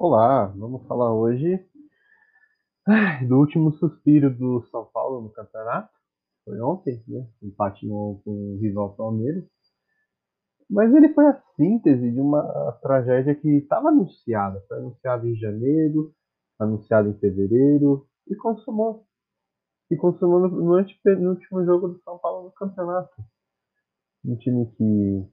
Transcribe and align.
Olá, 0.00 0.46
vamos 0.56 0.86
falar 0.86 1.12
hoje 1.12 1.58
do 3.26 3.36
último 3.36 3.72
suspiro 3.72 4.32
do 4.32 4.62
São 4.70 4.84
Paulo 4.84 5.22
no 5.22 5.30
campeonato. 5.30 5.90
Foi 6.44 6.60
ontem, 6.60 7.02
né? 7.08 7.26
Empate 7.42 7.84
com 7.84 8.22
o 8.24 8.58
rival 8.60 8.94
Palmeiras. 8.94 9.44
Mas 10.70 10.94
ele 10.94 11.12
foi 11.12 11.26
a 11.26 11.42
síntese 11.56 12.12
de 12.12 12.20
uma 12.20 12.44
tragédia 12.80 13.34
que 13.34 13.48
estava 13.56 13.88
anunciada. 13.88 14.64
Foi 14.68 14.78
anunciada 14.78 15.26
em 15.26 15.34
janeiro, 15.34 16.14
anunciada 16.60 17.08
em 17.08 17.18
fevereiro 17.18 18.06
e 18.28 18.36
consumou. 18.36 19.04
E 19.90 19.96
consumou 19.96 20.38
no, 20.38 20.48
no, 20.48 20.76
no 20.76 21.30
último 21.30 21.64
jogo 21.64 21.88
do 21.88 22.00
São 22.04 22.18
Paulo 22.18 22.44
no 22.44 22.52
campeonato. 22.52 23.16
Um 24.24 24.36
time 24.36 24.64
que 24.76 25.28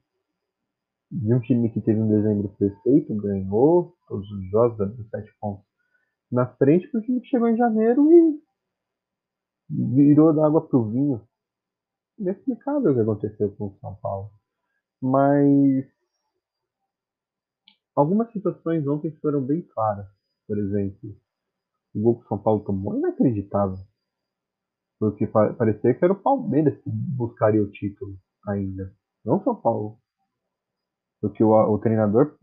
de 1.12 1.34
um 1.34 1.40
time 1.40 1.70
que 1.70 1.82
teve 1.82 2.00
um 2.00 2.08
dezembro 2.08 2.50
perfeito, 2.58 3.16
ganhou 3.16 3.96
todos 4.08 4.30
os 4.32 4.50
jogos, 4.50 4.78
dando 4.78 5.08
7 5.10 5.32
pontos 5.40 5.66
na 6.32 6.48
frente, 6.56 6.88
para 6.90 7.00
o 7.00 7.04
time 7.04 7.22
que 7.22 7.28
chegou 7.28 7.48
em 7.48 7.58
janeiro 7.58 8.10
e 8.12 8.42
virou 9.70 10.34
da 10.34 10.46
água 10.46 10.68
para 10.68 10.78
o 10.78 10.90
vinho. 10.90 11.22
Inexplicável 12.18 12.92
o 12.92 12.96
que 12.96 13.02
aconteceu 13.02 13.52
com 13.56 13.68
o 13.68 13.78
São 13.80 13.96
Paulo. 13.96 14.32
Mas 15.02 15.86
algumas 17.96 18.32
situações 18.32 18.88
ontem 18.88 19.12
foram 19.22 19.42
bem 19.42 19.62
claras. 19.62 20.08
Por 20.48 20.58
exemplo, 20.58 21.16
o 21.94 22.02
gol 22.02 22.20
que 22.20 22.26
o 22.26 22.28
São 22.28 22.38
Paulo 22.38 22.64
tomou 22.64 22.96
é 22.96 23.00
inacreditável. 23.00 23.78
Porque 25.00 25.28
parecia 25.28 25.94
que 25.94 26.04
era 26.04 26.14
o 26.14 26.22
Palmeiras 26.22 26.78
que 26.82 26.90
buscaria 26.90 27.62
o 27.62 27.70
título 27.70 28.18
ainda. 28.48 28.94
Não 29.24 29.44
São 29.44 29.56
Paulo 29.56 30.00
porque 31.22 31.44
o, 31.44 31.52
o 31.52 31.78
treinador 31.80 32.36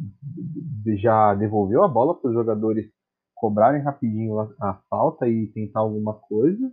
já 0.96 1.34
devolveu 1.34 1.84
a 1.84 1.88
bola 1.88 2.14
para 2.14 2.28
os 2.28 2.34
jogadores 2.34 2.90
cobrarem 3.34 3.82
rapidinho 3.82 4.38
a, 4.38 4.48
a, 4.60 4.74
falta 4.88 5.28
e 5.28 5.48
tentar 5.48 5.80
alguma 5.80 6.14
coisa. 6.14 6.70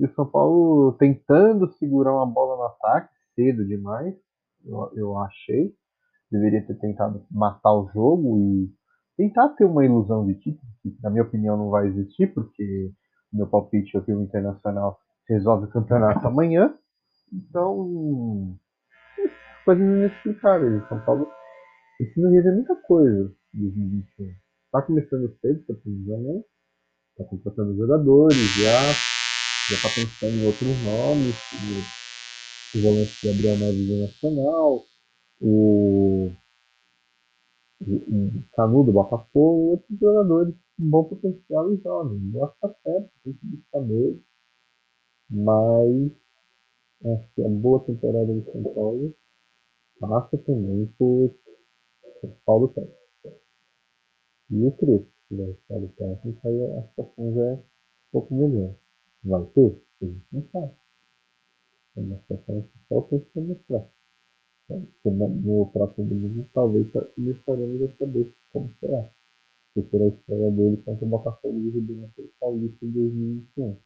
E 0.00 0.04
o 0.04 0.14
São 0.14 0.26
Paulo 0.26 0.92
tentando 0.94 1.68
segurar 1.74 2.12
uma 2.12 2.26
bola 2.26 2.56
no 2.56 2.62
ataque 2.64 3.14
cedo 3.34 3.64
demais, 3.64 4.14
eu, 4.64 4.90
eu 4.94 5.18
achei. 5.18 5.72
Deveria 6.30 6.66
ter 6.66 6.74
tentado 6.78 7.24
matar 7.30 7.72
o 7.74 7.88
jogo 7.92 8.38
e 8.40 8.72
tentar 9.16 9.50
ter 9.50 9.64
uma 9.64 9.84
ilusão 9.84 10.26
de 10.26 10.34
título, 10.34 10.72
que 10.82 10.96
na 11.02 11.10
minha 11.10 11.22
opinião 11.22 11.56
não 11.56 11.70
vai 11.70 11.86
existir, 11.86 12.32
porque 12.32 12.92
meu 13.32 13.46
palpite 13.46 13.96
é 13.96 14.00
que 14.00 14.12
o 14.12 14.22
Internacional 14.22 14.98
resolve 15.28 15.66
o 15.66 15.70
campeonato 15.70 16.26
amanhã. 16.26 16.74
Então, 17.32 18.58
coisas 19.64 19.84
inexplicáveis. 19.84 20.88
São 20.88 21.04
Paulo 21.04 21.28
precisa 21.98 22.30
rever 22.30 22.54
muita 22.54 22.76
coisa 22.76 23.32
em 23.54 23.60
2021. 23.60 24.34
Está 24.66 24.82
começando 24.82 25.38
cedo, 25.40 25.60
está 25.60 25.74
precisando, 25.74 26.44
está 27.10 27.24
contratando 27.24 27.76
jogadores 27.76 28.36
já, 28.56 28.92
já 29.70 29.76
está 29.76 29.88
pensando 29.90 30.36
em 30.36 30.46
outros 30.46 30.82
nomes, 30.82 31.36
o, 32.74 32.78
o 32.78 32.82
volante 32.82 33.12
Gabriel 33.22 33.58
Neves 33.58 33.86
do 33.86 34.02
Nacional, 34.02 34.84
o, 35.40 36.32
o 37.82 38.42
Canu 38.56 38.84
do 38.84 38.92
Botafogo, 38.92 39.72
outros 39.72 39.98
jogadores 39.98 40.54
com 40.78 40.90
bom 40.90 41.04
potencial 41.04 41.72
e 41.72 41.76
jovens. 41.82 42.34
Eu 42.34 42.44
acho 42.44 42.54
que 42.58 42.66
está 42.66 42.80
certo, 42.82 43.10
tem 43.24 43.32
que 43.34 43.46
buscar 43.46 43.80
mesmo. 43.80 44.22
Mas 45.30 46.12
acho 47.04 47.34
que 47.34 47.44
a 47.44 47.48
boa 47.48 47.84
temporada 47.84 48.26
do 48.26 48.44
São 48.52 48.62
Paulo 48.74 49.14
passa 50.02 50.36
também 50.38 50.86
por 50.98 51.32
Paulo 52.44 52.72
Sérgio. 52.74 52.92
E 54.50 54.66
o 54.66 54.72
Crespo, 54.72 55.08
que 55.28 55.36
vai 55.36 55.50
estar 55.50 55.76
o 55.76 55.88
técnico, 55.96 56.48
aí 56.48 56.78
a 56.78 56.82
situação 56.88 57.34
já 57.34 57.42
é 57.42 57.54
um 57.54 57.62
pouco 58.10 58.34
melhor. 58.34 58.74
Vai 59.22 59.46
ter? 59.54 59.80
A 60.02 60.04
gente 60.04 60.26
não 60.32 60.48
sabe. 60.50 60.72
É 61.96 62.00
uma 62.00 62.18
situação 62.18 62.62
que 62.62 62.78
só 62.88 63.00
tempo 63.02 63.26
vai 63.32 63.44
mostrar. 63.44 63.88
Então, 64.70 65.28
no 65.28 65.66
próximo 65.66 66.08
domingo, 66.08 66.48
talvez 66.52 66.86
começaremos 67.14 67.82
a 67.82 67.96
saber 67.96 68.34
como 68.52 68.74
será. 68.80 69.08
Que 69.72 69.82
será 69.82 70.04
a 70.04 70.08
estreia 70.08 70.50
dele 70.50 70.76
contra 70.78 71.04
o 71.04 71.08
Botafogo 71.08 71.60
de 71.60 71.70
Ribeirão 71.70 72.10
Paulista 72.40 72.84
em 72.84 72.90
2021. 72.90 73.76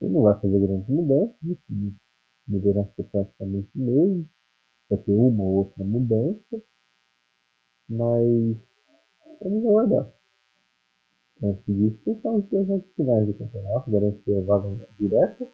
Ele 0.00 0.12
não 0.12 0.22
vai 0.22 0.40
fazer 0.40 0.60
grandes 0.60 0.88
mudanças, 0.88 1.34
né? 1.42 1.92
deverá 2.46 2.84
ser 2.94 3.04
praticamente 3.04 3.68
o 3.74 3.78
mesmo 3.78 4.28
vai 4.88 4.98
ter 4.98 5.12
uma 5.12 5.42
ou 5.42 5.54
outra 5.56 5.84
mudança, 5.84 6.62
mas 7.88 8.56
vamos 9.40 9.66
aguardar. 9.66 10.12
Antes 11.42 11.64
disso, 11.66 12.10
estamos 12.10 12.44
os 12.50 12.66
jogos 12.66 12.92
finais 12.96 13.26
do 13.26 13.34
campeonato, 13.34 13.90
garantir 13.90 14.36
a 14.36 14.40
vaga 14.42 14.88
direta. 14.98 15.48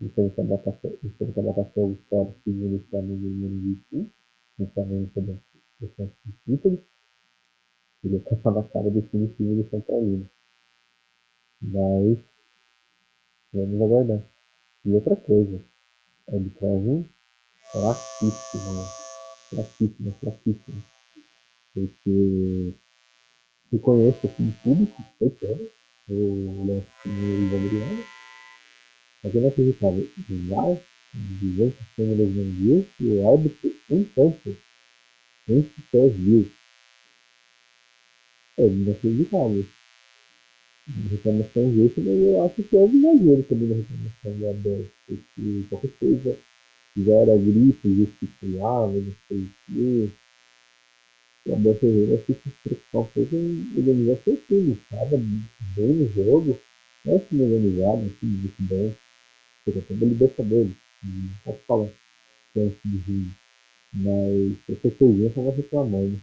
Enfrenta 0.00 0.40
a 0.40 0.44
Botafogo 1.42 1.98
fora, 2.08 2.34
segundo 2.42 2.76
o 2.76 2.88
Flamengo 2.88 3.26
em 3.26 3.40
2021. 3.40 4.10
O 4.60 4.66
Flamengo 4.68 5.10
também 5.14 5.40
questão 5.78 6.10
de 6.24 6.32
título. 6.44 6.82
Ele 8.02 8.16
está 8.16 8.50
na 8.50 8.62
cara 8.64 8.90
definitivo 8.90 9.62
do 9.62 9.68
São 9.68 9.80
Paulo. 9.82 10.26
Mas 11.60 12.18
vamos 13.52 13.82
aguardar. 13.82 14.26
E 14.86 14.92
outra 14.92 15.16
coisa, 15.16 15.62
a 16.28 16.34
arbitragem 16.34 17.06
fraquíssima, 17.72 18.84
fraquíssima, 19.50 20.12
fraquíssima. 20.20 20.82
Porque 21.74 22.74
reconheço 23.72 24.26
aqui 24.26 24.42
em 24.42 24.52
público, 24.62 25.02
foi 25.18 25.30
sério, 25.38 25.70
o 26.08 26.66
lance 26.66 26.86
do 27.06 27.56
Adriano, 27.56 28.04
mas 29.22 29.34
é 29.34 29.38
inacreditável. 29.38 30.08
VAR, 30.48 30.82
200 31.14 31.76
câmeras 31.96 32.34
não 32.34 32.44
viu 32.52 32.86
e 33.00 33.06
o 33.06 33.28
árbitro 33.28 33.72
em 33.90 34.04
campo, 34.04 34.56
nem 35.46 35.62
sequer 35.62 36.10
viu. 36.10 36.50
É 38.58 38.66
inacreditável. 38.66 39.64
Reclamação 41.10 41.70
disso, 41.70 42.00
mas 42.00 42.18
eu 42.18 42.44
acho 42.44 42.62
que 42.64 42.76
é 42.76 42.84
exagero 42.84 43.42
também 43.44 43.68
na 43.68 43.76
reclamação 43.76 44.38
do 44.38 44.48
Abel, 44.48 44.90
porque 45.06 45.66
qualquer 45.68 45.92
coisa 45.98 46.49
já 46.96 47.12
era 47.12 47.36
gripe, 47.36 47.96
gesticulava, 47.96 48.92
não 48.92 49.14
sei 49.28 49.38
o 49.38 49.50
quê. 49.66 50.10
O 51.46 51.54
Abel 51.54 51.74
Ferreira 51.76 52.22
se 52.26 52.34
preocupar 52.34 53.02
um 53.02 53.06
pouco 53.06 53.36
organizar 53.76 54.22
seu 54.24 54.36
time. 54.46 54.72
Estava 54.72 55.16
bem 55.16 55.94
no 55.94 56.08
jogo, 56.08 56.58
é 57.06 57.18
time 57.18 57.42
organizado, 57.42 58.02
um 58.02 58.08
time 58.08 58.36
muito 58.38 58.62
bem. 58.62 58.96
Porque 59.64 59.78
até 59.78 59.94
da 59.94 60.06
Libertadores, 60.06 60.76
não 61.02 61.34
posso 61.44 61.58
falar 61.66 61.88
que 62.52 62.60
é 62.60 62.62
um 62.62 62.70
time 62.70 63.02
ruim. 63.06 63.30
Mas 63.92 64.58
qualquer 64.66 64.98
coisinha 64.98 65.32
só 65.34 65.42
vai 65.42 65.56
reclamando. 65.56 66.20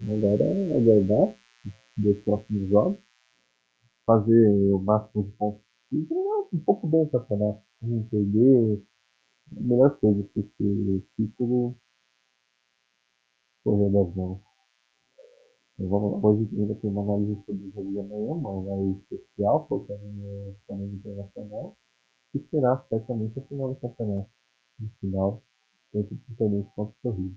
Então 0.00 0.16
agora 0.16 0.44
é 0.44 0.76
aguardar 0.76 1.34
dos 1.96 2.18
próximos 2.18 2.68
jogos, 2.68 2.98
fazer 4.06 4.48
o 4.48 4.78
máximo 4.78 5.24
de 5.24 5.30
pontos 5.32 5.62
possível, 5.90 6.48
um 6.52 6.58
pouco 6.60 6.86
bem 6.86 7.02
o 7.02 7.08
campeonato, 7.08 7.62
não 7.82 8.02
perder 8.04 8.82
melhor 9.50 9.98
coisa, 9.98 10.22
porque 10.34 10.64
o 10.64 11.00
título 11.16 11.76
correu 13.64 13.90
das 13.90 14.14
mãos. 14.14 14.40
Vamos, 15.78 16.22
hoje 16.22 16.48
ainda 16.58 16.74
tem 16.74 16.90
uma 16.90 17.02
análise 17.02 17.42
sobre 17.46 17.66
o 17.66 17.72
jogo 17.72 17.90
de 17.90 18.00
amanhã, 18.00 18.32
uma 18.32 18.50
análise 18.60 19.00
especial, 19.10 19.66
focando 19.66 20.04
no 20.04 20.54
Flamengo 20.66 20.94
Internacional, 20.96 21.76
que 22.32 22.38
será 22.50 22.84
certamente 22.90 23.38
a 23.38 23.42
final 23.42 23.70
do 23.70 23.80
campeonato. 23.80 24.30
No 24.78 24.90
final, 25.00 25.42
entre 25.94 26.14
os 26.14 26.36
torneios 26.36 26.68
contra 26.74 27.10
o. 27.10 27.34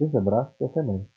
Um 0.00 0.18
abraço 0.18 0.54
e 0.60 0.64
até 0.64 0.82
mais. 0.82 1.13